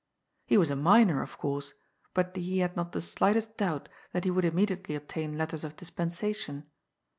He 0.47 0.57
was 0.57 0.71
a 0.71 0.75
minor, 0.75 1.21
of 1.21 1.37
course, 1.37 1.75
but 2.15 2.35
he 2.35 2.57
had 2.57 2.75
not 2.75 2.91
the 2.91 3.01
slightest 3.01 3.55
doubt 3.55 3.87
that 4.13 4.23
he 4.23 4.31
would 4.31 4.45
immediately 4.45 4.95
obtain 4.95 5.37
letters 5.37 5.63
of 5.63 5.75
dispensa 5.75 6.35
tion. 6.35 6.63